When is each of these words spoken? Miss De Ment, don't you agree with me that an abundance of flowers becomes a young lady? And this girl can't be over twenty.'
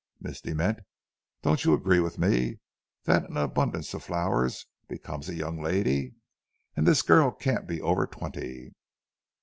Miss 0.19 0.41
De 0.41 0.55
Ment, 0.55 0.79
don't 1.43 1.63
you 1.63 1.75
agree 1.75 1.99
with 1.99 2.17
me 2.17 2.59
that 3.03 3.29
an 3.29 3.37
abundance 3.37 3.93
of 3.93 4.03
flowers 4.03 4.65
becomes 4.89 5.29
a 5.29 5.35
young 5.35 5.61
lady? 5.61 6.15
And 6.75 6.87
this 6.87 7.03
girl 7.03 7.29
can't 7.29 7.67
be 7.67 7.79
over 7.83 8.07
twenty.' 8.07 8.73